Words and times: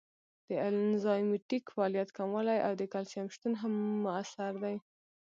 د 0.47 0.49
انزایمټیک 0.69 1.63
فعالیت 1.75 2.09
کموالی 2.17 2.59
او 2.67 2.73
د 2.79 2.83
کلسیم 2.93 3.25
شتون 3.33 3.53
هم 3.61 3.73
مؤثر 4.05 4.51
دی. 4.63 4.75